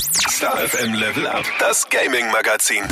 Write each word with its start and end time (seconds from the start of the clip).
Star 0.00 0.56
FM 0.56 0.94
Level 0.94 1.26
Up, 1.26 1.44
das 1.58 1.86
Gaming 1.90 2.30
Magazin. 2.32 2.82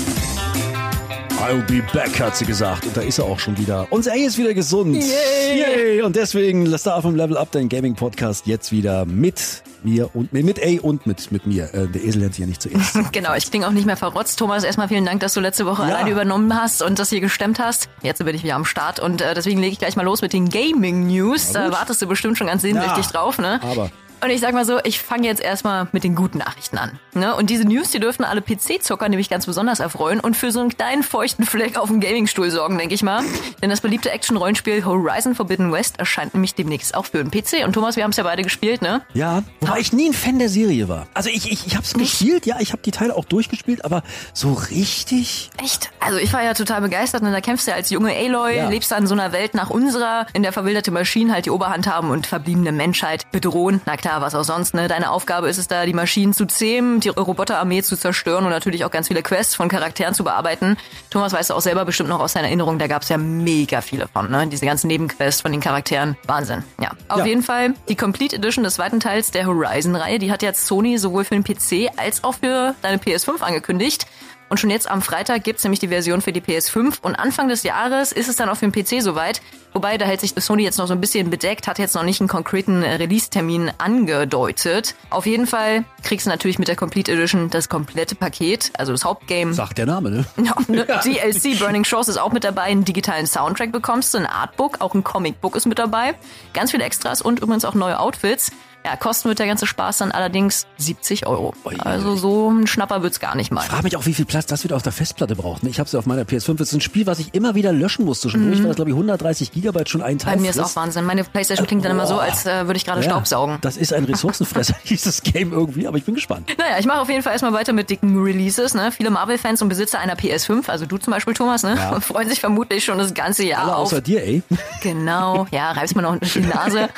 I'll 1.40 1.62
be 1.66 1.82
back, 1.94 2.20
hat 2.20 2.36
sie 2.36 2.44
gesagt. 2.44 2.84
Und 2.84 2.94
da 2.96 3.00
ist 3.00 3.18
er 3.18 3.24
auch 3.24 3.38
schon 3.38 3.56
wieder. 3.56 3.86
Unser 3.90 4.12
A 4.12 4.16
ist 4.16 4.36
wieder 4.36 4.52
gesund. 4.52 4.94
Yay. 4.96 5.58
Yay. 5.58 6.02
Und 6.02 6.16
deswegen 6.16 6.66
lasst 6.66 6.86
da 6.86 7.00
vom 7.00 7.14
Level 7.16 7.38
Up 7.38 7.50
dein 7.52 7.70
Gaming 7.70 7.94
Podcast 7.94 8.46
jetzt 8.46 8.72
wieder 8.72 9.06
mit 9.06 9.62
mir 9.84 10.10
und 10.14 10.32
mit 10.34 10.62
A 10.62 10.82
und 10.82 11.06
mit, 11.06 11.32
mit 11.32 11.46
mir. 11.46 11.72
Äh, 11.72 11.86
der 11.88 12.04
Esel 12.04 12.20
lernt 12.20 12.34
sich 12.34 12.42
ja 12.42 12.46
nicht 12.46 12.60
zuerst. 12.60 12.98
Genau, 13.12 13.32
ich 13.34 13.50
klinge 13.50 13.66
auch 13.66 13.72
nicht 13.72 13.86
mehr 13.86 13.96
verrotzt. 13.96 14.38
Thomas, 14.38 14.62
erstmal 14.64 14.88
vielen 14.88 15.06
Dank, 15.06 15.20
dass 15.20 15.32
du 15.32 15.40
letzte 15.40 15.64
Woche 15.64 15.82
Ja. 15.84 15.88
alleine 15.88 16.10
übernommen 16.10 16.54
hast 16.60 16.82
und 16.82 16.98
das 16.98 17.08
hier 17.08 17.20
gestemmt 17.20 17.58
hast. 17.58 17.88
Jetzt 18.02 18.22
bin 18.22 18.34
ich 18.36 18.42
wieder 18.42 18.56
am 18.56 18.66
Start 18.66 19.00
und 19.00 19.22
äh, 19.22 19.32
deswegen 19.32 19.60
lege 19.60 19.72
ich 19.72 19.78
gleich 19.78 19.96
mal 19.96 20.02
los 20.04 20.20
mit 20.20 20.34
den 20.34 20.50
Gaming 20.50 21.06
News. 21.06 21.52
Da 21.52 21.72
wartest 21.72 22.02
du 22.02 22.06
bestimmt 22.06 22.36
schon 22.36 22.48
ganz 22.48 22.60
sehnsüchtig 22.62 23.06
Ja, 23.06 23.10
drauf, 23.12 23.38
ne? 23.38 23.60
aber- 23.62 23.90
Und 24.20 24.30
ich 24.30 24.40
sag 24.40 24.52
mal 24.52 24.64
so, 24.64 24.78
ich 24.84 25.00
fange 25.00 25.26
jetzt 25.26 25.40
erstmal 25.40 25.86
mit 25.92 26.02
den 26.04 26.14
guten 26.14 26.38
Nachrichten 26.38 26.76
an. 26.78 26.98
Ne? 27.14 27.34
Und 27.34 27.50
diese 27.50 27.64
News, 27.64 27.90
die 27.90 28.00
dürften 28.00 28.24
alle 28.24 28.42
PC-Zocker 28.42 29.08
nämlich 29.08 29.30
ganz 29.30 29.46
besonders 29.46 29.80
erfreuen 29.80 30.18
und 30.20 30.36
für 30.36 30.50
so 30.50 30.60
einen 30.60 30.70
kleinen 30.70 31.02
feuchten 31.02 31.44
Fleck 31.46 31.78
auf 31.78 31.88
dem 31.88 32.00
Gamingstuhl 32.00 32.50
sorgen, 32.50 32.78
denke 32.78 32.94
ich 32.94 33.02
mal. 33.02 33.22
Denn 33.62 33.70
das 33.70 33.80
beliebte 33.80 34.10
Action-Rollenspiel 34.10 34.84
Horizon 34.84 35.34
Forbidden 35.34 35.70
West 35.72 35.98
erscheint 35.98 36.34
nämlich 36.34 36.54
demnächst 36.54 36.94
auch 36.94 37.04
für 37.06 37.22
den 37.24 37.30
PC. 37.30 37.64
Und 37.64 37.74
Thomas, 37.74 37.96
wir 37.96 38.02
haben 38.04 38.10
es 38.10 38.16
ja 38.16 38.24
beide 38.24 38.42
gespielt, 38.42 38.82
ne? 38.82 39.02
Ja, 39.14 39.42
wobei 39.60 39.78
ich 39.78 39.92
nie 39.92 40.08
ein 40.08 40.12
Fan 40.14 40.38
der 40.38 40.48
Serie 40.48 40.88
war. 40.88 41.06
Also 41.14 41.30
ich, 41.30 41.50
ich, 41.52 41.66
ich 41.66 41.76
hab's 41.76 41.94
gespielt, 41.94 42.44
ja, 42.46 42.56
ich 42.60 42.72
habe 42.72 42.82
die 42.82 42.90
Teile 42.90 43.14
auch 43.16 43.24
durchgespielt, 43.24 43.84
aber 43.84 44.02
so 44.32 44.52
richtig... 44.54 45.50
Echt? 45.62 45.90
Also 46.00 46.18
ich 46.18 46.32
war 46.32 46.42
ja 46.42 46.54
total 46.54 46.80
begeistert 46.80 47.22
und 47.22 47.30
da 47.32 47.40
kämpfst 47.40 47.66
du 47.66 47.70
ja 47.70 47.76
als 47.76 47.90
junge 47.90 48.12
Aloy, 48.14 48.56
Ja. 48.56 48.68
lebst 48.68 48.90
da 48.90 48.96
in 48.96 49.06
so 49.06 49.14
einer 49.14 49.32
Welt 49.32 49.54
nach 49.54 49.70
unserer, 49.70 50.26
in 50.32 50.42
der 50.42 50.52
verwilderte 50.52 50.90
Maschinen 50.90 51.32
halt 51.32 51.46
die 51.46 51.50
Oberhand 51.50 51.86
haben 51.86 52.10
und 52.10 52.26
verbliebene 52.26 52.72
Menschheit 52.72 53.30
bedrohen. 53.30 53.80
Na 53.86 53.96
klar, 53.96 54.07
was 54.20 54.34
auch 54.34 54.42
sonst, 54.44 54.74
ne? 54.74 54.88
Deine 54.88 55.10
Aufgabe 55.10 55.48
ist 55.48 55.58
es 55.58 55.68
da, 55.68 55.86
die 55.86 55.92
Maschinen 55.94 56.32
zu 56.32 56.46
zähmen, 56.46 57.00
die 57.00 57.08
Roboterarmee 57.10 57.82
zu 57.82 57.96
zerstören 57.96 58.44
und 58.44 58.50
natürlich 58.50 58.84
auch 58.84 58.90
ganz 58.90 59.08
viele 59.08 59.22
Quests 59.22 59.54
von 59.54 59.68
Charakteren 59.68 60.14
zu 60.14 60.24
bearbeiten. 60.24 60.76
Thomas 61.10 61.32
weißt 61.32 61.50
du 61.50 61.54
auch 61.54 61.60
selber 61.60 61.84
bestimmt 61.84 62.08
noch 62.08 62.20
aus 62.20 62.32
seiner 62.32 62.48
Erinnerung, 62.48 62.78
da 62.78 62.86
gab's 62.86 63.08
ja 63.08 63.18
mega 63.18 63.80
viele 63.80 64.08
von, 64.08 64.30
ne? 64.30 64.46
Diese 64.46 64.66
ganzen 64.66 64.88
Nebenquests 64.88 65.42
von 65.42 65.52
den 65.52 65.60
Charakteren. 65.60 66.16
Wahnsinn. 66.26 66.64
Ja. 66.80 66.90
Auf 67.08 67.18
Ja. 67.20 67.26
jeden 67.26 67.42
Fall 67.42 67.74
die 67.88 67.96
Complete 67.96 68.36
Edition 68.36 68.64
des 68.64 68.74
zweiten 68.74 69.00
Teils 69.00 69.30
der 69.30 69.46
Horizon-Reihe, 69.46 70.18
die 70.18 70.32
hat 70.32 70.42
jetzt 70.42 70.66
Sony 70.66 70.98
sowohl 70.98 71.24
für 71.24 71.34
den 71.38 71.44
PC 71.44 71.90
als 71.96 72.24
auch 72.24 72.34
für 72.36 72.74
deine 72.82 72.98
PS5 72.98 73.40
angekündigt. 73.42 74.06
Und 74.48 74.58
schon 74.58 74.70
jetzt 74.70 74.90
am 74.90 75.02
Freitag 75.02 75.44
gibt's 75.44 75.64
nämlich 75.64 75.80
die 75.80 75.88
Version 75.88 76.20
für 76.20 76.32
die 76.32 76.40
PS5 76.40 77.02
und 77.02 77.14
Anfang 77.16 77.48
des 77.48 77.62
Jahres 77.62 78.12
ist 78.12 78.28
es 78.28 78.36
dann 78.36 78.48
auch 78.48 78.56
für 78.56 78.68
den 78.68 78.72
PC 78.72 79.02
soweit. 79.02 79.42
Wobei, 79.74 79.98
da 79.98 80.06
hält 80.06 80.20
sich 80.20 80.32
Sony 80.36 80.62
jetzt 80.62 80.78
noch 80.78 80.86
so 80.86 80.94
ein 80.94 81.00
bisschen 81.00 81.28
bedeckt, 81.28 81.68
hat 81.68 81.78
jetzt 81.78 81.94
noch 81.94 82.02
nicht 82.02 82.20
einen 82.20 82.28
konkreten 82.28 82.82
äh, 82.82 82.94
Release-Termin 82.94 83.70
angedeutet. 83.78 84.94
Auf 85.10 85.26
jeden 85.26 85.46
Fall 85.46 85.84
kriegst 86.02 86.26
du 86.26 86.30
natürlich 86.30 86.58
mit 86.58 86.68
der 86.68 86.76
Complete 86.76 87.12
Edition 87.12 87.50
das 87.50 87.68
komplette 87.68 88.14
Paket, 88.14 88.72
also 88.78 88.92
das 88.92 89.04
Hauptgame. 89.04 89.52
Sagt 89.52 89.78
der 89.78 89.86
Name, 89.86 90.10
ne? 90.10 90.24
Ja, 90.42 90.54
ne, 90.68 90.84
DLC 91.04 91.58
Burning 91.58 91.84
Shores 91.84 92.08
ist 92.08 92.18
auch 92.18 92.32
mit 92.32 92.44
dabei, 92.44 92.62
einen 92.62 92.84
digitalen 92.84 93.26
Soundtrack 93.26 93.72
bekommst 93.72 94.14
du, 94.14 94.18
ein 94.18 94.26
Artbook, 94.26 94.80
auch 94.80 94.94
ein 94.94 95.04
Comicbook 95.04 95.56
ist 95.56 95.66
mit 95.66 95.78
dabei, 95.78 96.14
ganz 96.54 96.70
viele 96.70 96.84
Extras 96.84 97.20
und 97.20 97.40
übrigens 97.40 97.64
auch 97.64 97.74
neue 97.74 98.00
Outfits. 98.00 98.50
Ja, 98.84 98.96
kosten 98.96 99.28
wird 99.28 99.38
der 99.38 99.46
ganze 99.46 99.66
Spaß 99.66 99.98
dann 99.98 100.12
allerdings 100.12 100.66
70 100.78 101.26
Euro. 101.26 101.52
Ui. 101.64 101.76
Also 101.80 102.16
so 102.16 102.50
ein 102.50 102.66
Schnapper 102.66 103.02
wird's 103.02 103.20
gar 103.20 103.34
nicht 103.36 103.50
mal. 103.50 103.60
Ich 103.62 103.66
frage 103.68 103.82
mich 103.82 103.96
auch, 103.96 104.06
wie 104.06 104.14
viel 104.14 104.24
Platz 104.24 104.46
das 104.46 104.64
wieder 104.64 104.76
auf 104.76 104.82
der 104.82 104.92
Festplatte 104.92 105.36
braucht. 105.36 105.62
ne? 105.62 105.68
Ich 105.70 105.78
habe 105.78 105.86
es 105.86 105.94
auf 105.94 106.06
meiner 106.06 106.22
PS5. 106.22 106.56
Das 106.56 106.68
ist 106.68 106.74
ein 106.74 106.80
Spiel, 106.80 107.06
was 107.06 107.18
ich 107.18 107.34
immer 107.34 107.54
wieder 107.54 107.72
löschen 107.72 108.04
musste. 108.04 108.30
Schon 108.30 108.46
durch 108.46 108.60
war 108.60 108.68
das, 108.68 108.76
glaube 108.76 108.90
ich, 108.90 108.94
130 108.94 109.52
Gigabyte 109.52 109.88
schon 109.88 110.00
ein 110.02 110.18
Teil. 110.18 110.36
Bei 110.36 110.40
mir 110.40 110.50
ist 110.50 110.58
auch. 110.60 110.74
Wahnsinn. 110.76 111.04
Meine 111.04 111.24
Playstation 111.24 111.66
klingt 111.66 111.84
dann 111.84 111.92
immer 111.92 112.06
so, 112.06 112.18
als 112.18 112.46
äh, 112.46 112.66
würde 112.66 112.76
ich 112.76 112.84
gerade 112.86 113.00
Ja, 113.02 113.10
Staubsaugen. 113.10 113.58
Das 113.60 113.76
ist 113.76 113.92
ein 113.92 114.04
Ressourcenfresser, 114.04 114.74
dieses 114.88 115.22
Game 115.22 115.52
irgendwie, 115.52 115.86
aber 115.86 115.98
ich 115.98 116.04
bin 116.04 116.14
gespannt. 116.14 116.48
Naja, 116.56 116.76
ich 116.78 116.86
mache 116.86 117.00
auf 117.00 117.08
jeden 117.10 117.22
Fall 117.22 117.32
erstmal 117.32 117.52
weiter 117.52 117.72
mit 117.72 117.90
dicken 117.90 118.22
Releases. 118.22 118.74
Ne? 118.74 118.92
Viele 118.92 119.10
Marvel-Fans 119.10 119.60
und 119.60 119.68
Besitzer 119.68 119.98
einer 119.98 120.14
PS5, 120.14 120.68
also 120.70 120.86
du 120.86 120.98
zum 120.98 121.12
Beispiel, 121.12 121.34
Thomas, 121.34 121.62
ne? 121.62 121.74
Ja. 121.76 122.00
freuen 122.08 122.28
sich 122.28 122.40
vermutlich 122.40 122.84
schon 122.84 122.98
das 122.98 123.12
ganze 123.12 123.44
Jahr 123.44 123.64
Alle 123.64 123.76
auf 123.76 123.88
außer 123.88 124.00
dir, 124.00 124.22
ey. 124.22 124.42
Genau, 124.82 125.46
ja, 125.50 125.72
reibst 125.72 125.96
mir 125.96 126.02
noch 126.02 126.16
die 126.20 126.40
Nase. 126.40 126.88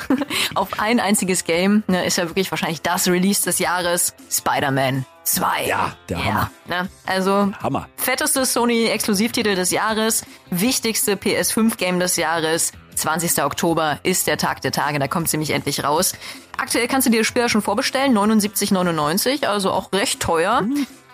Auf 0.54 0.78
ein 0.78 1.00
einziges 1.00 1.44
Game 1.44 1.69
ne, 1.86 2.04
ist 2.04 2.19
ja 2.19 2.28
wirklich 2.28 2.50
wahrscheinlich 2.50 2.82
das 2.82 3.08
Release 3.08 3.42
des 3.42 3.58
Jahres, 3.58 4.14
Spider-Man 4.31 5.04
2. 5.25 5.66
Ja, 5.66 5.92
der 6.08 6.25
Hammer. 6.25 6.50
Ne? 6.66 6.88
Also, 7.06 7.53
Hammer. 7.62 7.88
fetteste 7.97 8.44
Sony-Exklusivtitel 8.44 9.54
des 9.54 9.70
Jahres, 9.70 10.25
wichtigste 10.50 11.14
PS5-Game 11.14 12.00
des 12.00 12.16
Jahres. 12.16 12.72
20. 12.97 13.42
Oktober 13.44 13.98
ist 14.03 14.26
der 14.26 14.36
Tag 14.36 14.60
der 14.60 14.72
Tage, 14.72 14.98
da 14.98 15.08
kommt 15.08 15.28
sie 15.28 15.36
nämlich 15.36 15.50
endlich 15.50 15.84
raus. 15.84 16.14
Aktuell 16.58 16.88
kannst 16.88 17.06
du 17.06 17.10
dir 17.10 17.20
das 17.20 17.26
Spiel 17.26 17.42
ja 17.42 17.48
schon 17.48 17.62
vorbestellen, 17.62 18.16
79,99, 18.16 19.47
also 19.47 19.70
auch 19.70 19.92
recht 19.92 20.20
teuer. 20.20 20.62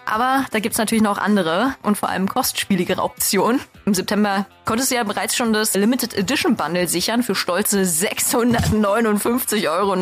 Aber 0.06 0.47
da 0.50 0.61
gibt's 0.61 0.78
natürlich 0.78 1.03
noch 1.03 1.19
andere 1.19 1.75
und 1.83 1.99
vor 1.99 2.09
allem 2.09 2.28
kostspieligere 2.28 3.03
Optionen. 3.03 3.61
Im 3.84 3.94
September 3.94 4.47
konntest 4.66 4.91
du 4.91 4.97
ja 4.97 5.04
bereits 5.04 5.34
schon 5.37 5.53
das 5.54 5.75
Limited 5.75 6.12
Edition 6.15 6.56
Bundle 6.56 6.88
sichern 6.88 7.22
für 7.22 7.34
stolze 7.34 7.82
659,99 7.82 9.69
Euro. 9.71 9.94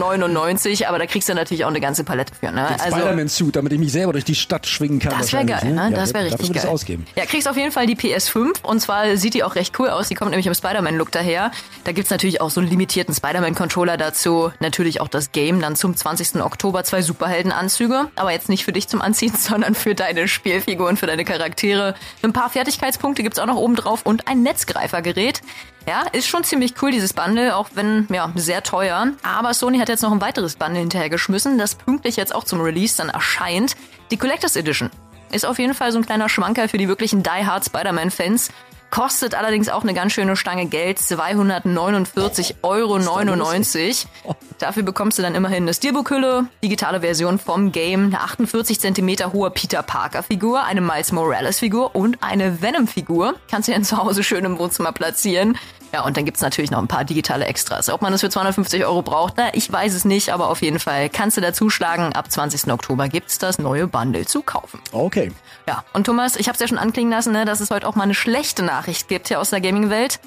Aber 0.89 0.99
da 0.99 1.07
kriegst 1.07 1.29
du 1.29 1.35
natürlich 1.35 1.65
auch 1.65 1.69
eine 1.69 1.81
ganze 1.81 2.03
Palette 2.03 2.33
für. 2.35 2.51
Ne? 2.51 2.67
Spider-Man-Suit, 2.81 3.55
damit 3.55 3.73
ich 3.73 3.79
mich 3.79 3.93
selber 3.93 4.13
durch 4.13 4.25
die 4.25 4.35
Stadt 4.35 4.67
schwingen 4.67 4.99
kann. 4.99 5.17
Das 5.19 5.33
wäre 5.33 5.45
geil, 5.45 5.73
ne? 5.73 5.91
Ja, 5.91 5.97
Das 5.97 6.13
wäre 6.15 6.25
richtig 6.25 6.53
geil. 6.53 6.67
ausgeben. 6.67 7.07
Ja, 7.15 7.27
kriegst 7.27 7.47
auf 7.49 7.57
jeden 7.57 7.71
Fall 7.71 7.87
die 7.87 7.95
PS5 7.95 8.63
und 8.63 8.81
zwar 8.81 9.17
sieht 9.17 9.35
die 9.35 9.45
auch 9.45 9.55
recht 9.55 9.79
cool 9.79 9.91
aus. 9.91 10.09
Die 10.09 10.15
kommt 10.15 10.31
nämlich 10.31 10.47
im 10.47 10.55
Spider-Man-Look 10.55 11.13
daher. 11.13 11.51
Da 11.85 11.93
gibt's 11.93 12.11
natürlich 12.11 12.41
auch 12.41 12.51
so 12.51 12.61
einen 12.61 12.71
limitierten 12.71 13.15
Spider-Man-Controller 13.15 13.97
dazu. 13.99 14.51
Natürlich 14.61 15.01
auch 15.01 15.09
das 15.09 15.33
Game 15.33 15.61
dann 15.61 15.77
zum 15.77 15.95
20. 15.95 16.43
Oktober 16.43 16.85
zwei 16.85 17.03
Superheldenanzüge. 17.03 18.07
Aber 18.17 18.33
jetzt 18.33 18.49
nicht 18.49 18.65
für 18.65 18.73
dich 18.73 18.89
zum 18.89 19.03
Anziehen, 19.03 19.35
sondern 19.39 19.75
für 19.75 19.95
deine 19.95 20.27
Spielfiguren, 20.27 20.97
für 20.97 21.07
deine 21.07 21.25
Charaktere. 21.25 21.95
Ein 22.23 22.33
paar 22.33 22.49
Fertigkeitspunkte 22.49 23.23
gibt's 23.23 23.39
auch 23.39 23.47
noch 23.47 23.57
oben 23.57 23.77
drauf 23.77 24.01
und 24.05 24.27
ein 24.27 24.43
Netzgreifergerät. 24.55 25.43
Ja, 25.87 26.05
ist 26.13 26.29
schon 26.29 26.45
ziemlich 26.45 26.75
cool, 26.81 26.93
dieses 26.93 27.13
Bundle, 27.13 27.57
auch 27.57 27.71
wenn, 27.75 28.07
ja, 28.11 28.33
sehr 28.37 28.63
teuer. 28.63 29.09
Aber 29.23 29.53
Sony 29.53 29.79
hat 29.79 29.89
jetzt 29.89 30.03
noch 30.03 30.13
ein 30.13 30.21
weiteres 30.21 30.55
Bundle 30.57 30.81
hinterhergeschmissen, 30.81 31.59
das 31.59 31.75
pünktlich 31.75 32.17
jetzt 32.17 32.35
auch 32.35 32.45
zum 32.45 32.61
Release 32.61 32.97
dann 32.97 33.11
erscheint. 33.11 33.75
Die 34.11 34.17
Collectors 34.17 34.57
Edition. 34.57 34.91
Ist 35.33 35.45
auf 35.45 35.59
jeden 35.59 35.75
Fall 35.75 35.91
so 35.91 35.99
ein 35.99 36.07
kleiner 36.07 36.29
Schmanker 36.29 36.69
für 36.69 36.79
die 36.79 36.87
wirklichen 36.87 37.23
Die 37.23 37.45
Hard 37.45 37.65
Spider-Man-Fans. 37.65 38.51
Kostet 38.95 39.35
allerdings 39.35 39.69
auch 39.69 39.83
eine 39.83 39.93
ganz 39.93 40.13
schöne 40.13 40.37
Stange 40.37 40.67
Geld, 40.67 41.01
249,99 41.01 42.55
Euro. 42.63 44.37
Dafür 44.61 44.85
bekommst 44.85 45.19
du 45.19 45.23
dann 45.23 45.35
immerhin 45.35 45.65
eine 45.65 45.75
Steelbook-Hülle, 45.75 46.47
digitale 46.63 47.01
Version 47.01 47.41
vom 47.41 47.73
Game, 47.73 48.05
eine 48.05 48.21
48 48.21 48.79
Zentimeter 48.79 49.33
hohe 49.33 49.51
Peter 49.51 49.83
Parker-Figur, 49.83 50.63
eine 50.63 50.81
Miles 50.81 51.11
Morales-Figur 51.11 51.97
und 51.97 52.23
eine 52.23 52.63
Venom-Figur. 52.63 53.35
Kannst 53.51 53.67
du 53.67 53.73
dann 53.73 53.83
zu 53.83 53.97
Hause 53.97 54.23
schön 54.23 54.45
im 54.45 54.61
Wohnzimmer 54.61 54.93
platzieren. 54.93 55.59
Ja, 55.95 56.03
und 56.03 56.17
dann 56.17 56.25
gibt's 56.25 56.41
natürlich 56.41 56.73
noch 56.73 56.81
ein 56.81 56.89
paar 56.89 57.05
digitale 57.05 57.45
Extras. 57.45 57.89
Ob 57.89 58.03
man 58.03 58.11
das 58.11 58.21
für 58.21 58.29
250 58.29 58.85
Euro 58.85 59.03
braucht, 59.03 59.35
na, 59.37 59.55
ich 59.55 59.71
weiß 59.71 59.95
es 59.95 60.05
nicht, 60.05 60.31
aber 60.31 60.49
auf 60.49 60.61
jeden 60.61 60.81
Fall 60.81 61.09
kannst 61.09 61.37
du 61.37 61.41
da 61.41 61.53
zuschlagen. 61.53 62.13
Ab 62.15 62.33
20. 62.33 62.73
Oktober 62.73 63.09
gibt's 63.09 63.39
das 63.39 63.61
neue 63.61 63.87
Bundle 63.87 64.27
zu 64.27 64.43
kaufen. 64.43 64.81
Okay. 64.91 65.31
Ja, 65.69 65.85
und 65.93 66.03
Thomas, 66.03 66.35
ich 66.35 66.49
habe 66.49 66.55
es 66.55 66.61
ja 66.61 66.67
schon 66.67 66.79
anklingen 66.79 67.13
lassen, 67.13 67.33
ne, 67.33 67.45
dass 67.45 67.61
es 67.61 67.71
heute 67.71 67.87
auch 67.87 67.95
mal 67.95 68.03
eine 68.03 68.15
schlechte 68.15 68.65
Nachricht 68.65 69.07
gibt 69.07 69.29
hier 69.29 69.39
aus 69.39 69.51
der 69.51 69.61
Gaming-Welt. 69.61 70.19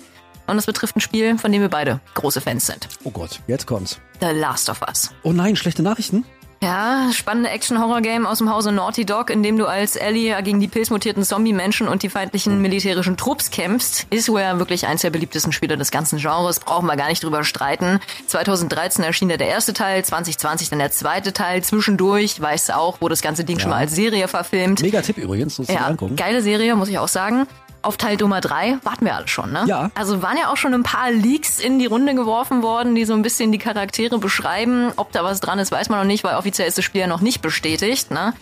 Und 0.47 0.57
es 0.57 0.65
betrifft 0.65 0.95
ein 0.95 1.01
Spiel, 1.01 1.37
von 1.37 1.51
dem 1.51 1.59
wir 1.61 1.67
beide 1.67 1.99
große 2.13 2.39
Fans 2.39 2.65
sind. 2.65 2.87
Oh 3.03 3.11
Gott, 3.11 3.41
jetzt 3.47 3.67
kommt's. 3.67 3.99
The 4.21 4.27
Last 4.27 4.69
of 4.69 4.81
Us. 4.87 5.11
Oh 5.23 5.33
nein, 5.33 5.57
schlechte 5.57 5.83
Nachrichten? 5.83 6.23
Ja, 6.61 7.11
spannende 7.13 7.49
Action-Horror-Game 7.51 8.25
aus 8.25 8.39
dem 8.39 8.49
Hause 8.51 8.71
Naughty 8.71 9.05
Dog, 9.05 9.29
in 9.29 9.43
dem 9.43 9.57
du 9.57 9.67
als 9.67 9.95
Ellie 9.95 10.35
gegen 10.41 10.59
die 10.59 10.67
pilzmutierten 10.67 11.23
Zombie-Menschen 11.23 11.87
und 11.87 12.01
die 12.01 12.09
feindlichen 12.09 12.59
militärischen 12.61 13.15
Trupps 13.15 13.51
kämpfst, 13.51 14.07
ist 14.09 14.27
ja 14.27 14.57
wirklich 14.57 14.87
eins 14.87 15.01
der 15.01 15.11
beliebtesten 15.11 15.51
Spiele 15.51 15.77
des 15.77 15.91
ganzen 15.91 16.17
Genres, 16.17 16.59
brauchen 16.59 16.87
wir 16.87 16.95
gar 16.95 17.09
nicht 17.09 17.23
drüber 17.23 17.43
streiten. 17.43 17.99
2013 18.25 19.03
erschien 19.03 19.29
ja 19.29 19.37
der 19.37 19.49
erste 19.49 19.73
Teil, 19.73 20.03
2020 20.03 20.69
dann 20.69 20.79
der 20.79 20.91
zweite 20.91 21.31
Teil, 21.31 21.63
zwischendurch, 21.63 22.41
weißt 22.41 22.69
du 22.69 22.77
auch, 22.77 23.01
wurde 23.01 23.13
das 23.13 23.21
ganze 23.21 23.43
Ding 23.43 23.59
schon 23.59 23.69
mal 23.69 23.77
als 23.77 23.93
Serie 23.93 24.27
verfilmt. 24.27 24.81
Mega 24.81 25.01
Tipp 25.01 25.17
übrigens, 25.17 25.57
dir 25.57 25.65
Ja, 25.71 25.81
angucken. 25.85 26.15
geile 26.15 26.41
Serie, 26.41 26.75
muss 26.75 26.89
ich 26.89 26.97
auch 26.97 27.07
sagen. 27.07 27.45
Auf 27.87 27.95
Teil 27.95 28.17
Nummer 28.17 28.41
3 28.41 28.79
warten 28.83 29.05
wir 29.05 29.15
alle 29.15 29.29
schon, 29.29 29.53
ne? 29.53 29.63
Ja. 29.65 29.91
Also 29.95 30.21
waren 30.21 30.35
ja 30.35 30.49
auch 30.51 30.57
schon 30.57 30.73
ein 30.73 30.83
paar 30.83 31.09
Leaks 31.09 31.57
in 31.57 31.79
die 31.79 31.85
Runde 31.85 32.15
geworfen 32.15 32.61
worden, 32.61 32.95
die 32.95 33.05
so 33.05 33.13
ein 33.13 33.21
bisschen 33.21 33.53
die 33.53 33.59
Charaktere 33.59 34.19
beschreiben. 34.19 34.91
Ob 34.97 35.13
da 35.13 35.23
was 35.23 35.39
dran 35.39 35.57
ist, 35.57 35.71
weiß 35.71 35.87
man 35.87 35.99
noch 35.99 36.05
nicht, 36.05 36.25
weil 36.25 36.35
offiziell 36.35 36.67
ist 36.67 36.77
das 36.77 36.83
Spiel 36.83 36.99
ja 36.99 37.07
noch 37.07 37.21
nicht 37.21 37.41
bestätigt, 37.41 38.11
ne? 38.11 38.33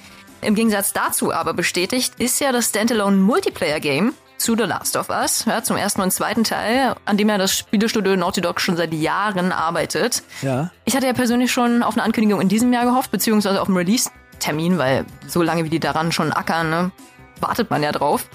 Im 0.42 0.56
Gegensatz 0.56 0.94
dazu 0.94 1.32
aber 1.32 1.54
bestätigt 1.54 2.14
ist 2.18 2.40
ja 2.40 2.52
das 2.52 2.70
Standalone 2.70 3.18
Multiplayer 3.18 3.80
Game 3.80 4.16
zu 4.38 4.56
The 4.58 4.64
Last 4.64 4.98
of 4.98 5.12
Us, 5.12 5.46
ja, 5.46 5.62
zum 5.62 5.78
ersten 5.78 6.02
und 6.02 6.10
zweiten 6.10 6.44
Teil, 6.44 6.96
an 7.06 7.16
dem 7.16 7.30
ja 7.30 7.38
das 7.38 7.56
Spielestudio 7.56 8.16
Naughty 8.16 8.42
Dog 8.42 8.60
schon 8.60 8.76
seit 8.76 8.96
Jahren 8.96 9.52
arbeitet. 9.52 10.24
Ja. 10.42 10.72
Ich 10.86 10.96
hatte 10.96 11.06
ja 11.06 11.14
persönlich 11.14 11.52
schon 11.52 11.84
auf 11.84 11.94
eine 11.94 12.02
Ankündigung 12.02 12.42
in 12.42 12.50
diesem 12.50 12.74
Jahr 12.74 12.86
gehofft, 12.86 13.12
beziehungsweise 13.12 13.62
auf 13.62 13.68
einen 13.68 13.78
Release-Termin, 13.78 14.80
weil 14.80 15.06
so 15.28 15.44
lange 15.44 15.66
wie 15.66 15.70
die 15.70 15.80
daran 15.80 16.12
schon 16.12 16.34
ackern, 16.34 16.72
ne, 16.72 16.92
wartet 17.40 17.70
man 17.70 17.84
ja 17.84 17.92
drauf. 17.92 18.28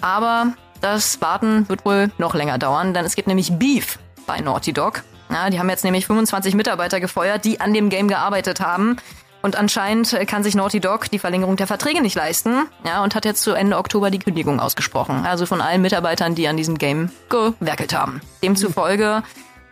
Aber 0.00 0.54
das 0.80 1.20
Warten 1.20 1.68
wird 1.68 1.84
wohl 1.84 2.10
noch 2.18 2.34
länger 2.34 2.58
dauern, 2.58 2.94
denn 2.94 3.04
es 3.04 3.16
gibt 3.16 3.28
nämlich 3.28 3.58
Beef 3.58 3.98
bei 4.26 4.40
Naughty 4.40 4.72
Dog. 4.72 5.02
Ja, 5.30 5.50
die 5.50 5.58
haben 5.58 5.68
jetzt 5.70 5.84
nämlich 5.84 6.06
25 6.06 6.54
Mitarbeiter 6.54 7.00
gefeuert, 7.00 7.44
die 7.44 7.60
an 7.60 7.74
dem 7.74 7.88
Game 7.88 8.08
gearbeitet 8.08 8.60
haben. 8.60 8.96
Und 9.42 9.54
anscheinend 9.54 10.16
kann 10.26 10.42
sich 10.42 10.54
Naughty 10.54 10.80
Dog 10.80 11.10
die 11.10 11.18
Verlängerung 11.18 11.56
der 11.56 11.66
Verträge 11.66 12.02
nicht 12.02 12.16
leisten. 12.16 12.66
Ja, 12.84 13.02
und 13.04 13.14
hat 13.14 13.24
jetzt 13.24 13.42
zu 13.42 13.52
Ende 13.52 13.76
Oktober 13.76 14.10
die 14.10 14.18
Kündigung 14.18 14.58
ausgesprochen. 14.58 15.24
Also 15.24 15.46
von 15.46 15.60
allen 15.60 15.82
Mitarbeitern, 15.82 16.34
die 16.34 16.48
an 16.48 16.56
diesem 16.56 16.78
Game 16.78 17.10
gewerkelt 17.28 17.94
haben. 17.94 18.20
Demzufolge 18.42 19.22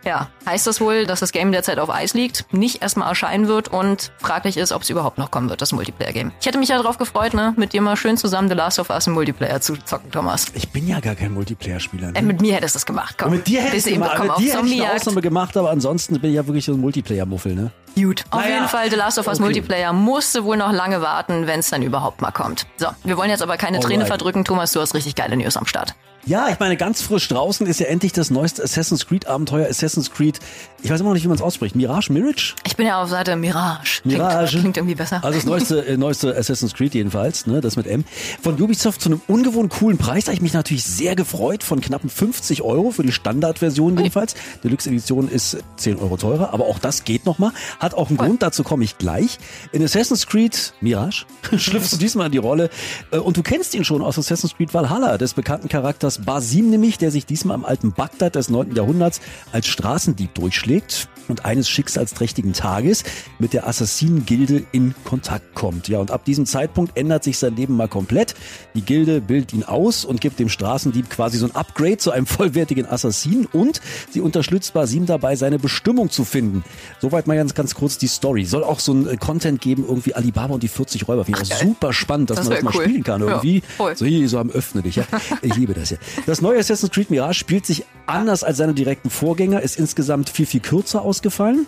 ja, 0.05 0.29
heißt 0.45 0.67
das 0.67 0.79
wohl, 0.79 1.05
dass 1.05 1.19
das 1.19 1.31
Game 1.31 1.51
derzeit 1.51 1.79
auf 1.79 1.89
Eis 1.89 2.13
liegt, 2.13 2.53
nicht 2.53 2.81
erstmal 2.81 3.09
erscheinen 3.09 3.47
wird 3.47 3.67
und 3.69 4.11
fraglich 4.19 4.57
ist, 4.57 4.71
ob 4.71 4.83
es 4.83 4.89
überhaupt 4.89 5.17
noch 5.17 5.31
kommen 5.31 5.49
wird, 5.49 5.61
das 5.61 5.71
Multiplayer-Game. 5.71 6.31
Ich 6.39 6.45
hätte 6.45 6.59
mich 6.59 6.69
ja 6.69 6.77
darauf 6.77 6.97
gefreut, 6.97 7.33
ne, 7.33 7.53
mit 7.57 7.73
dir 7.73 7.81
mal 7.81 7.97
schön 7.97 8.15
zusammen 8.17 8.47
The 8.47 8.55
Last 8.55 8.79
of 8.79 8.89
Us 8.89 9.07
im 9.07 9.13
Multiplayer 9.13 9.59
zu 9.61 9.75
zocken, 9.77 10.11
Thomas. 10.11 10.47
Ich 10.53 10.69
bin 10.69 10.87
ja 10.87 10.99
gar 10.99 11.15
kein 11.15 11.33
Multiplayer-Spieler. 11.33 12.11
Ne? 12.11 12.19
Äh, 12.19 12.21
mit 12.21 12.41
mir 12.41 12.55
hättest 12.55 12.75
du 12.75 12.77
es 12.77 12.85
gemacht, 12.85 13.15
komm. 13.17 13.31
Und 13.31 13.37
mit 13.37 13.47
dir 13.47 13.61
hätte 13.61 13.77
ich 13.77 13.83
Bist 13.83 13.87
du 13.87 13.91
eben 13.91 14.03
gemacht. 14.03 14.19
Mit 14.19 14.47
dir 14.47 14.53
hätte 14.57 14.67
ich 14.67 14.81
eine. 14.81 14.93
Ausnahme 14.93 15.21
gemacht, 15.21 15.57
aber 15.57 15.71
ansonsten 15.71 16.19
bin 16.19 16.29
ich 16.29 16.35
ja 16.35 16.45
wirklich 16.45 16.65
so 16.65 16.73
ein 16.73 16.79
Multiplayer-Muffel, 16.79 17.55
ne? 17.55 17.71
Gut. 17.95 18.25
Auf 18.29 18.41
Naja, 18.41 18.55
jeden 18.55 18.67
Fall, 18.67 18.89
The 18.89 18.95
Last 18.95 19.17
of 19.17 19.27
Us 19.27 19.35
okay. 19.35 19.43
Multiplayer 19.43 19.93
musste 19.93 20.43
wohl 20.43 20.57
noch 20.57 20.71
lange 20.71 21.01
warten, 21.01 21.47
wenn 21.47 21.59
es 21.61 21.69
dann 21.69 21.81
überhaupt 21.81 22.21
mal 22.21 22.31
kommt. 22.31 22.65
So, 22.77 22.87
wir 23.03 23.17
wollen 23.17 23.29
jetzt 23.29 23.41
aber 23.41 23.57
keine 23.57 23.79
Träne 23.79 24.03
Alright. 24.03 24.07
verdrücken. 24.07 24.43
Thomas, 24.45 24.71
du 24.73 24.81
hast 24.81 24.93
richtig 24.93 25.15
geile 25.15 25.37
News 25.37 25.57
am 25.57 25.65
Start. 25.65 25.95
Ja, 26.27 26.49
ich 26.49 26.59
meine, 26.59 26.75
ganz 26.75 27.03
frisch 27.03 27.27
draußen 27.27 27.67
ist 27.67 27.79
ja 27.79 27.85
endlich 27.85 28.11
das 28.11 28.31
neueste 28.31 28.63
Assassin's 28.63 29.05
Creed 29.05 29.27
Abenteuer, 29.27 29.67
Assassin's 29.69 30.11
Creed, 30.11 30.39
ich 30.85 30.91
weiß 30.91 30.99
immer 30.99 31.09
noch 31.09 31.13
nicht, 31.15 31.23
wie 31.23 31.27
man 31.27 31.37
es 31.37 31.41
ausspricht, 31.41 31.75
Mirage, 31.75 32.13
Mirage? 32.13 32.53
Ich 32.63 32.75
bin 32.75 32.85
ja 32.85 33.01
auf 33.01 33.09
Seite 33.09 33.35
Mirage. 33.35 34.01
Klingt, 34.01 34.17
Mirage. 34.17 34.59
Klingt 34.59 34.77
irgendwie 34.77 34.93
besser. 34.93 35.23
Also 35.23 35.37
das 35.37 35.45
neueste, 35.45 35.79
äh, 35.87 35.97
neueste 35.97 36.35
Assassin's 36.35 36.73
Creed 36.75 36.93
jedenfalls, 36.93 37.47
ne, 37.47 37.61
das 37.61 37.75
mit 37.75 37.87
M. 37.87 38.05
Von 38.41 38.59
Ubisoft 38.61 39.01
zu 39.01 39.09
einem 39.09 39.21
ungewohnt 39.27 39.71
coolen 39.71 39.97
Preis. 39.97 40.25
Da 40.25 40.29
habe 40.29 40.35
ich 40.35 40.41
mich 40.41 40.53
natürlich 40.53 40.83
sehr 40.83 41.15
gefreut. 41.15 41.63
Von 41.63 41.81
knappen 41.81 42.09
50 42.09 42.61
Euro 42.61 42.91
für 42.91 43.01
die 43.03 43.11
Standardversion 43.11 43.97
jedenfalls. 43.97 44.35
Deluxe 44.63 44.89
Edition 44.89 45.27
ist 45.27 45.57
10 45.77 45.97
Euro 45.97 46.17
teurer, 46.17 46.53
aber 46.53 46.65
auch 46.65 46.77
das 46.77 47.03
geht 47.03 47.25
nochmal. 47.25 47.51
Hat 47.85 47.93
auch 47.93 48.09
einen 48.09 48.17
Grund, 48.17 48.41
dazu 48.41 48.63
komme 48.63 48.83
ich 48.83 48.97
gleich. 48.97 49.37
In 49.71 49.83
Assassin's 49.83 50.25
Creed 50.25 50.73
Mirage 50.81 51.27
schlüpfst 51.55 51.91
du 51.93 51.97
diesmal 51.97 52.25
in 52.25 52.31
die 52.31 52.39
Rolle. 52.39 52.71
Äh, 53.11 53.19
Und 53.19 53.37
du 53.37 53.43
kennst 53.43 53.75
ihn 53.75 53.85
schon 53.85 54.01
aus 54.01 54.17
Assassin's 54.17 54.55
Creed 54.55 54.73
Valhalla, 54.73 55.19
des 55.19 55.35
bekannten 55.35 55.69
Charakters 55.69 56.25
Basim 56.25 56.71
nämlich, 56.71 56.97
der 56.97 57.11
sich 57.11 57.27
diesmal 57.27 57.55
im 57.55 57.63
alten 57.63 57.91
Bagdad 57.91 58.33
des 58.33 58.49
9. 58.49 58.75
Jahrhunderts 58.75 59.21
als 59.51 59.67
Straßendieb 59.67 60.33
durchschlägt 60.33 61.09
und 61.27 61.45
eines 61.45 61.69
schicksalsträchtigen 61.69 62.53
Tages 62.53 63.03
mit 63.37 63.53
der 63.53 63.67
Assassinen-Gilde 63.67 64.63
in 64.71 64.95
Kontakt 65.03 65.53
kommt. 65.53 65.87
Ja, 65.87 65.99
und 65.99 66.09
ab 66.09 66.25
diesem 66.25 66.47
Zeitpunkt 66.47 66.97
ändert 66.97 67.23
sich 67.23 67.37
sein 67.37 67.55
Leben 67.55 67.75
mal 67.77 67.87
komplett. 67.87 68.33
Die 68.73 68.81
Gilde 68.81 69.21
bildet 69.21 69.53
ihn 69.53 69.63
aus 69.63 70.05
und 70.05 70.21
gibt 70.21 70.39
dem 70.39 70.49
Straßendieb 70.49 71.11
quasi 71.11 71.37
so 71.37 71.45
ein 71.45 71.55
Upgrade 71.55 71.97
zu 71.97 72.09
einem 72.09 72.25
vollwertigen 72.25 72.87
Assassinen 72.87 73.45
und 73.45 73.79
sie 74.09 74.21
unterstützt 74.21 74.73
Basim 74.73 75.05
dabei, 75.05 75.35
seine 75.35 75.59
Bestimmung 75.59 76.09
zu 76.09 76.25
finden. 76.25 76.63
Soweit 76.99 77.27
mal 77.27 77.35
ganz, 77.37 77.53
ganz 77.53 77.74
kurz 77.75 77.97
die 77.99 78.07
Story. 78.07 78.45
Soll 78.45 78.63
auch 78.63 78.79
so 78.79 78.93
ein 78.93 79.07
äh, 79.07 79.17
Content 79.17 79.61
geben, 79.61 79.85
irgendwie 79.87 80.15
Alibaba 80.15 80.55
und 80.55 80.63
die 80.63 80.67
40 80.67 81.07
Räuber. 81.07 81.25
Finde 81.25 81.41
ich 81.43 81.53
auch 81.53 81.59
super 81.61 81.93
spannend, 81.93 82.31
dass 82.31 82.37
Das 82.37 82.47
man 82.47 82.55
das 82.55 82.63
mal 82.63 82.73
cool. 82.75 82.83
spielen 82.83 83.03
kann 83.03 83.21
Ja, 83.21 83.27
irgendwie. 83.27 83.61
voll. 83.77 83.95
so 83.95 84.05
hier, 84.05 84.27
so 84.27 84.39
am 84.39 84.49
Öffne 84.49 84.81
dich, 84.81 84.95
ja. 84.95 85.03
Ich 85.41 85.55
liebe 85.55 85.73
das 85.73 85.91
ja. 85.91 85.97
Das 86.25 86.41
neue 86.41 86.57
Assassin's 86.59 86.91
Creed 86.91 87.11
Mirage 87.11 87.37
spielt 87.37 87.65
sich 87.65 87.85
anders 88.07 88.43
als 88.43 88.57
seine 88.57 88.73
direkten 88.73 89.09
Vorgänger, 89.09 89.61
ist 89.61 89.77
insgesamt 89.77 90.29
viel, 90.29 90.45
viel 90.45 90.61
kürzer 90.61 91.01
ausgefallen. 91.01 91.67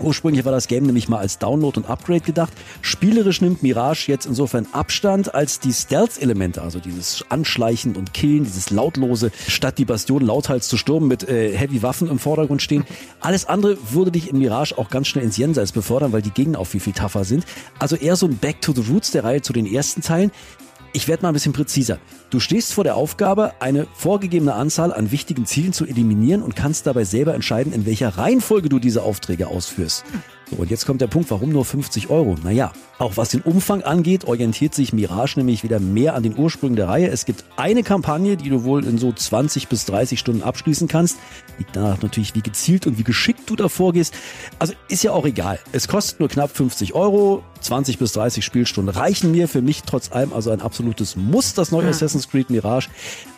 Ursprünglich 0.00 0.44
war 0.44 0.52
das 0.52 0.68
Game 0.68 0.84
nämlich 0.84 1.08
mal 1.08 1.18
als 1.18 1.38
Download 1.38 1.78
und 1.78 1.88
Upgrade 1.88 2.20
gedacht. 2.20 2.52
Spielerisch 2.82 3.40
nimmt 3.40 3.62
Mirage 3.62 4.10
jetzt 4.10 4.26
insofern 4.26 4.66
Abstand, 4.72 5.34
als 5.34 5.60
die 5.60 5.72
Stealth-Elemente, 5.72 6.62
also 6.62 6.78
dieses 6.78 7.24
Anschleichen 7.28 7.96
und 7.96 8.12
Killen, 8.12 8.44
dieses 8.44 8.70
Lautlose, 8.70 9.30
statt 9.48 9.78
die 9.78 9.84
Bastion 9.84 10.22
lauthals 10.22 10.68
zu 10.68 10.76
stürmen 10.76 11.08
mit 11.08 11.28
äh, 11.28 11.56
Heavy-Waffen 11.56 12.08
im 12.08 12.18
Vordergrund 12.18 12.62
stehen. 12.62 12.84
Alles 13.20 13.46
andere 13.46 13.76
würde 13.90 14.10
dich 14.10 14.30
in 14.30 14.38
Mirage 14.38 14.76
auch 14.76 14.90
ganz 14.90 15.08
schnell 15.08 15.24
ins 15.24 15.36
Jenseits 15.36 15.72
befördern, 15.72 16.12
weil 16.12 16.22
die 16.22 16.30
Gegner 16.30 16.58
auch 16.58 16.66
viel, 16.66 16.80
viel 16.80 16.92
tougher 16.92 17.24
sind. 17.24 17.44
Also 17.78 17.96
eher 17.96 18.16
so 18.16 18.26
ein 18.26 18.36
Back 18.36 18.60
to 18.60 18.72
the 18.72 18.82
Roots 18.90 19.12
der 19.12 19.24
Reihe 19.24 19.42
zu 19.42 19.52
den 19.52 19.66
ersten 19.66 20.02
Teilen. 20.02 20.30
Ich 20.96 21.08
werde 21.08 21.24
mal 21.24 21.30
ein 21.30 21.34
bisschen 21.34 21.52
präziser. 21.52 21.98
Du 22.30 22.38
stehst 22.38 22.72
vor 22.72 22.84
der 22.84 22.94
Aufgabe, 22.94 23.54
eine 23.58 23.88
vorgegebene 23.96 24.54
Anzahl 24.54 24.92
an 24.92 25.10
wichtigen 25.10 25.44
Zielen 25.44 25.72
zu 25.72 25.86
eliminieren 25.86 26.40
und 26.40 26.54
kannst 26.54 26.86
dabei 26.86 27.02
selber 27.02 27.34
entscheiden, 27.34 27.72
in 27.72 27.84
welcher 27.84 28.10
Reihenfolge 28.10 28.68
du 28.68 28.78
diese 28.78 29.02
Aufträge 29.02 29.48
ausführst. 29.48 30.04
Und 30.56 30.70
jetzt 30.70 30.86
kommt 30.86 31.00
der 31.00 31.06
Punkt, 31.06 31.30
warum 31.30 31.50
nur 31.50 31.64
50 31.64 32.10
Euro? 32.10 32.36
Naja, 32.42 32.72
auch 32.98 33.16
was 33.16 33.30
den 33.30 33.40
Umfang 33.40 33.82
angeht, 33.82 34.24
orientiert 34.24 34.72
sich 34.74 34.92
Mirage 34.92 35.38
nämlich 35.38 35.64
wieder 35.64 35.80
mehr 35.80 36.14
an 36.14 36.22
den 36.22 36.38
Ursprüngen 36.38 36.76
der 36.76 36.88
Reihe. 36.88 37.08
Es 37.08 37.24
gibt 37.24 37.44
eine 37.56 37.82
Kampagne, 37.82 38.36
die 38.36 38.50
du 38.50 38.62
wohl 38.62 38.84
in 38.84 38.98
so 38.98 39.12
20 39.12 39.68
bis 39.68 39.84
30 39.86 40.18
Stunden 40.18 40.42
abschließen 40.42 40.86
kannst. 40.86 41.18
Liegt 41.58 41.74
danach 41.74 42.00
natürlich, 42.02 42.36
wie 42.36 42.40
gezielt 42.40 42.86
und 42.86 42.98
wie 42.98 43.04
geschickt 43.04 43.50
du 43.50 43.56
da 43.56 43.68
vorgehst. 43.68 44.14
Also 44.60 44.74
ist 44.88 45.02
ja 45.02 45.10
auch 45.10 45.26
egal. 45.26 45.58
Es 45.72 45.88
kostet 45.88 46.20
nur 46.20 46.28
knapp 46.28 46.56
50 46.56 46.94
Euro. 46.94 47.42
20 47.60 47.98
bis 47.98 48.12
30 48.12 48.44
Spielstunden 48.44 48.94
reichen 48.94 49.32
mir. 49.32 49.48
Für 49.48 49.62
mich 49.62 49.82
trotz 49.82 50.12
allem 50.12 50.32
also 50.32 50.50
ein 50.50 50.60
absolutes 50.60 51.16
Muss, 51.16 51.54
das 51.54 51.72
neue 51.72 51.88
Assassin's 51.88 52.28
Creed 52.28 52.50
Mirage. 52.50 52.90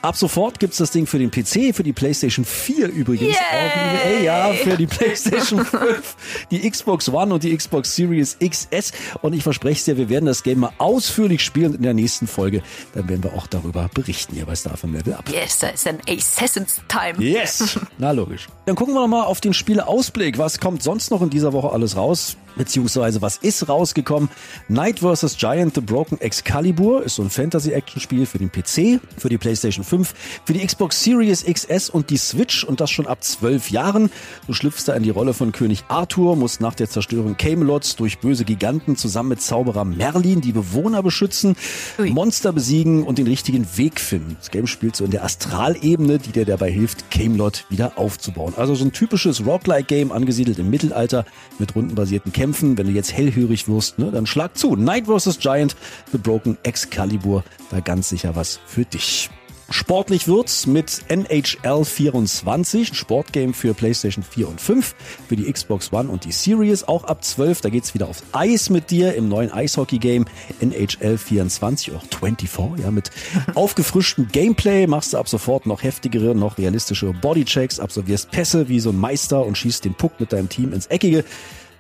Ab 0.02 0.16
sofort 0.16 0.58
gibt's 0.58 0.78
das 0.78 0.90
Ding 0.90 1.06
für 1.06 1.18
den 1.18 1.30
PC, 1.30 1.74
für 1.74 1.82
die 1.82 1.92
PlayStation 1.92 2.44
4 2.44 2.88
übrigens. 2.88 3.36
Yay! 3.36 4.18
Auch, 4.18 4.24
ja, 4.24 4.52
für 4.52 4.76
die 4.76 4.86
PlayStation 4.86 5.64
5, 5.64 6.16
die 6.50 6.68
Xbox 6.68 7.05
One 7.08 7.34
und 7.34 7.42
die 7.42 7.56
Xbox 7.56 7.94
Series 7.94 8.36
XS. 8.38 8.92
Und 9.22 9.32
ich 9.32 9.42
verspreche 9.42 9.78
es 9.78 9.84
dir, 9.84 9.96
wir 9.96 10.08
werden 10.08 10.26
das 10.26 10.42
Game 10.42 10.60
mal 10.60 10.72
ausführlich 10.78 11.44
spielen 11.44 11.70
und 11.70 11.76
in 11.76 11.82
der 11.82 11.94
nächsten 11.94 12.26
Folge. 12.26 12.62
Dann 12.94 13.08
werden 13.08 13.22
wir 13.22 13.34
auch 13.34 13.46
darüber 13.46 13.88
berichten 13.92 14.34
hier 14.34 14.46
bei 14.46 14.54
Star 14.54 14.76
from 14.76 14.94
Level 14.94 15.14
Up. 15.14 15.28
Yes, 15.30 15.58
da 15.58 15.68
ist 15.68 15.86
ein 15.86 15.98
Assassin's 16.08 16.80
Time. 16.88 17.22
Yes, 17.22 17.78
na 17.98 18.10
logisch. 18.12 18.48
Dann 18.66 18.76
gucken 18.76 18.94
wir 18.94 19.00
noch 19.00 19.08
mal 19.08 19.24
auf 19.24 19.40
den 19.40 19.54
Spieleausblick. 19.54 20.38
Was 20.38 20.60
kommt 20.60 20.82
sonst 20.82 21.10
noch 21.10 21.22
in 21.22 21.30
dieser 21.30 21.52
Woche 21.52 21.70
alles 21.70 21.96
raus? 21.96 22.36
Beziehungsweise 22.56 23.22
was 23.22 23.36
ist 23.36 23.68
rausgekommen? 23.68 24.28
Knight 24.68 25.00
vs. 25.00 25.36
Giant 25.36 25.74
The 25.74 25.80
Broken 25.80 26.20
Excalibur 26.20 27.02
ist 27.02 27.16
so 27.16 27.22
ein 27.22 27.30
Fantasy-Action-Spiel 27.30 28.26
für 28.26 28.38
den 28.38 28.50
PC, 28.50 29.00
für 29.18 29.28
die 29.28 29.38
PlayStation 29.38 29.84
5, 29.84 30.14
für 30.44 30.52
die 30.52 30.66
Xbox 30.66 31.02
Series 31.02 31.44
XS 31.44 31.90
und 31.90 32.10
die 32.10 32.16
Switch 32.16 32.64
und 32.64 32.80
das 32.80 32.90
schon 32.90 33.06
ab 33.06 33.22
zwölf 33.22 33.70
Jahren. 33.70 34.10
Du 34.46 34.52
schlüpfst 34.52 34.84
da 34.86 34.94
in 34.94 35.02
die 35.02 35.10
Rolle 35.10 35.34
von 35.34 35.52
König 35.52 35.84
Arthur, 35.88 36.36
musst 36.36 36.60
nach 36.60 36.74
der 36.74 36.88
Zerstörung 36.88 37.36
Camelots 37.36 37.96
durch 37.96 38.18
böse 38.18 38.44
Giganten 38.44 38.96
zusammen 38.96 39.30
mit 39.30 39.42
Zauberer 39.42 39.84
Merlin 39.84 40.40
die 40.40 40.52
Bewohner 40.52 41.02
beschützen, 41.02 41.56
Ui. 41.98 42.10
Monster 42.10 42.52
besiegen 42.52 43.02
und 43.04 43.18
den 43.18 43.26
richtigen 43.26 43.66
Weg 43.76 44.00
finden. 44.00 44.36
Das 44.38 44.50
Game 44.50 44.66
spielt 44.66 44.96
so 44.96 45.04
in 45.04 45.10
der 45.10 45.24
Astralebene, 45.24 46.18
die 46.18 46.32
dir 46.32 46.44
dabei 46.44 46.70
hilft, 46.70 47.10
Camelot 47.10 47.64
wieder 47.68 47.98
aufzubauen. 47.98 48.54
Also 48.56 48.74
so 48.74 48.84
ein 48.84 48.92
typisches 48.92 49.44
Roguelike-Game, 49.44 50.12
angesiedelt 50.12 50.58
im 50.58 50.70
Mittelalter 50.70 51.24
mit 51.58 51.74
rundenbasierten 51.74 52.32
Kämpfen. 52.46 52.78
Wenn 52.78 52.86
du 52.86 52.92
jetzt 52.92 53.12
hellhörig 53.12 53.66
wirst, 53.66 53.98
ne, 53.98 54.12
dann 54.12 54.24
schlag 54.24 54.56
zu. 54.56 54.76
Knight 54.76 55.06
vs. 55.06 55.40
Giant, 55.40 55.74
The 56.12 56.18
Broken 56.18 56.56
Excalibur, 56.62 57.42
da 57.70 57.80
ganz 57.80 58.08
sicher 58.08 58.36
was 58.36 58.60
für 58.66 58.84
dich. 58.84 59.30
Sportlich 59.68 60.28
wird's 60.28 60.68
mit 60.68 61.00
NHL 61.08 61.84
24, 61.84 62.92
ein 62.92 62.94
Sportgame 62.94 63.52
für 63.52 63.74
PlayStation 63.74 64.22
4 64.22 64.48
und 64.48 64.60
5, 64.60 64.94
für 65.28 65.34
die 65.34 65.52
Xbox 65.52 65.92
One 65.92 66.08
und 66.08 66.24
die 66.24 66.30
Series, 66.30 66.84
auch 66.84 67.02
ab 67.02 67.24
12. 67.24 67.62
Da 67.62 67.68
geht's 67.68 67.92
wieder 67.92 68.06
aufs 68.06 68.22
Eis 68.30 68.70
mit 68.70 68.92
dir 68.92 69.14
im 69.14 69.28
neuen 69.28 69.50
Eishockey-Game 69.50 70.26
NHL 70.60 71.18
24, 71.18 71.96
auch 71.96 72.04
24, 72.04 72.84
ja, 72.84 72.92
mit 72.92 73.10
aufgefrischtem 73.56 74.28
Gameplay 74.28 74.86
machst 74.86 75.14
du 75.14 75.18
ab 75.18 75.28
sofort 75.28 75.66
noch 75.66 75.82
heftigere, 75.82 76.36
noch 76.36 76.58
realistischere 76.58 77.12
Bodychecks, 77.12 77.80
absolvierst 77.80 78.30
Pässe 78.30 78.68
wie 78.68 78.78
so 78.78 78.90
ein 78.90 79.00
Meister 79.00 79.44
und 79.44 79.58
schießt 79.58 79.84
den 79.84 79.94
Puck 79.94 80.20
mit 80.20 80.32
deinem 80.32 80.48
Team 80.48 80.72
ins 80.72 80.86
Eckige. 80.86 81.24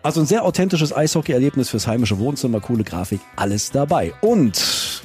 Also 0.06 0.20
ein 0.20 0.26
sehr 0.26 0.44
authentisches 0.44 0.96
Eishockey-Erlebnis 0.96 1.70
fürs 1.70 1.88
heimische 1.88 2.20
Wohnzimmer, 2.20 2.60
coole 2.60 2.84
Grafik, 2.84 3.18
alles 3.34 3.72
dabei. 3.72 4.12
Und 4.20 5.02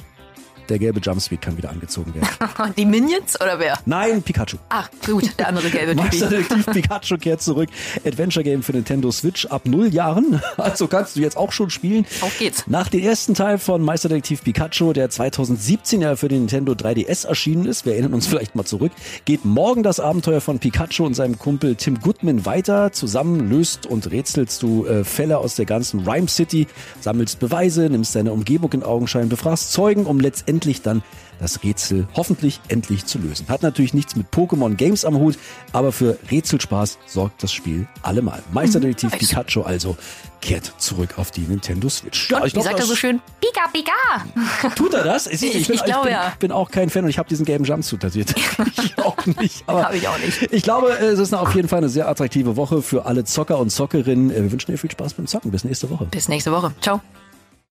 der 0.72 0.78
gelbe 0.78 1.00
Jumpsuit 1.00 1.40
kann 1.40 1.56
wieder 1.58 1.68
angezogen 1.68 2.14
werden. 2.14 2.26
Die 2.76 2.86
Minions 2.86 3.38
oder 3.40 3.58
wer? 3.58 3.78
Nein, 3.84 4.22
Pikachu. 4.22 4.56
Ach, 4.70 4.88
gut, 5.04 5.38
der 5.38 5.48
andere 5.48 5.68
gelbe. 5.68 5.94
Detektiv 5.94 6.66
Pikachu 6.66 7.18
kehrt 7.18 7.42
zurück. 7.42 7.68
Adventure 8.06 8.42
Game 8.42 8.62
für 8.62 8.72
Nintendo 8.72 9.10
Switch 9.12 9.44
ab 9.46 9.62
null 9.66 9.92
Jahren. 9.92 10.40
Also 10.56 10.86
kannst 10.86 11.16
du 11.16 11.20
jetzt 11.20 11.36
auch 11.36 11.50
schon 11.50 11.70
spielen. 11.70 12.06
Auf 12.20 12.38
geht's. 12.38 12.64
Nach 12.66 12.88
dem 12.88 13.00
ersten 13.02 13.34
Teil 13.34 13.58
von 13.58 13.82
Meister 13.82 14.08
Detektiv 14.08 14.44
Pikachu, 14.44 14.92
der 14.92 15.10
2017 15.10 16.00
ja 16.00 16.14
für 16.14 16.28
den 16.28 16.40
Nintendo 16.40 16.72
3DS 16.72 17.26
erschienen 17.26 17.66
ist, 17.66 17.84
wir 17.84 17.94
erinnern 17.94 18.14
uns 18.14 18.26
vielleicht 18.26 18.54
mal 18.54 18.64
zurück, 18.64 18.92
geht 19.24 19.44
morgen 19.44 19.82
das 19.82 19.98
Abenteuer 19.98 20.40
von 20.40 20.60
Pikachu 20.60 21.04
und 21.04 21.14
seinem 21.14 21.38
Kumpel 21.38 21.74
Tim 21.74 22.00
Goodman 22.00 22.46
weiter. 22.46 22.92
Zusammen 22.92 23.50
löst 23.50 23.86
und 23.86 24.10
rätselst 24.10 24.62
du 24.62 24.86
äh, 24.86 25.04
Fälle 25.04 25.38
aus 25.38 25.56
der 25.56 25.66
ganzen 25.66 26.00
Rhyme 26.08 26.28
City, 26.28 26.68
sammelst 27.00 27.40
Beweise, 27.40 27.90
nimmst 27.90 28.14
deine 28.14 28.32
Umgebung 28.32 28.72
in 28.72 28.82
Augenschein, 28.82 29.28
befragst 29.28 29.72
Zeugen, 29.72 30.06
um 30.06 30.20
letztendlich 30.20 30.61
dann 30.82 31.02
das 31.40 31.64
Rätsel 31.64 32.06
hoffentlich 32.14 32.60
endlich 32.68 33.04
zu 33.06 33.18
lösen. 33.18 33.48
Hat 33.48 33.62
natürlich 33.62 33.94
nichts 33.94 34.14
mit 34.14 34.28
Pokémon 34.30 34.74
Games 34.76 35.04
am 35.04 35.16
Hut, 35.16 35.36
aber 35.72 35.90
für 35.90 36.16
Rätselspaß 36.30 36.98
sorgt 37.06 37.42
das 37.42 37.52
Spiel 37.52 37.88
allemal. 38.02 38.42
Meisterdetektiv 38.52 39.10
nice. 39.10 39.18
Pikachu 39.18 39.62
also 39.62 39.96
kehrt 40.40 40.72
zurück 40.78 41.14
auf 41.18 41.32
die 41.32 41.40
Nintendo 41.40 41.88
Switch. 41.88 42.30
Ja, 42.30 42.44
wie 42.44 42.50
glaub, 42.50 42.64
sagt 42.64 42.78
er 42.78 42.86
so 42.86 42.94
schön? 42.94 43.20
Pika, 43.40 43.66
Pika! 43.72 44.70
Tut 44.76 44.94
er 44.94 45.02
das? 45.04 45.26
Ich, 45.26 45.42
Ich- 45.42 45.66
bin, 45.66 45.76
ich 45.76 45.84
glaube, 45.84 46.04
bin, 46.04 46.12
ja. 46.12 46.32
bin 46.38 46.52
auch 46.52 46.70
kein 46.70 46.90
Fan 46.90 47.04
und 47.04 47.10
ich 47.10 47.18
habe 47.18 47.28
diesen 47.28 47.44
gelben 47.44 47.64
Jumpsuit 47.64 48.00
tätowiert. 48.00 48.34
ich 48.82 48.98
auch 48.98 49.26
nicht. 49.26 49.64
Aber 49.66 49.84
Hab 49.86 49.94
ich 49.94 50.06
auch 50.06 50.18
nicht. 50.18 50.52
Ich 50.52 50.62
glaube, 50.62 50.90
es 50.98 51.18
ist 51.18 51.34
auf 51.34 51.54
jeden 51.56 51.68
Fall 51.68 51.78
eine 51.78 51.88
sehr 51.88 52.08
attraktive 52.08 52.56
Woche 52.56 52.82
für 52.82 53.06
alle 53.06 53.24
Zocker 53.24 53.58
und 53.58 53.70
Zockerinnen. 53.70 54.30
Wir 54.30 54.52
wünschen 54.52 54.70
dir 54.70 54.78
viel 54.78 54.90
Spaß 54.90 55.14
beim 55.14 55.26
Zocken. 55.26 55.50
Bis 55.50 55.64
nächste 55.64 55.90
Woche. 55.90 56.06
Bis 56.10 56.28
nächste 56.28 56.52
Woche. 56.52 56.72
Ciao. 56.80 57.00